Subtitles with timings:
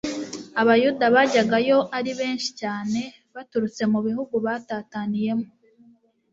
[0.61, 2.99] Abayuda bajyaga yo ari benshi cyane,
[3.35, 5.47] baturutse mu bihugu batataniyemo.